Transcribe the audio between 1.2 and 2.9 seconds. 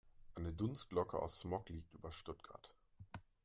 Smog liegt über Stuttgart.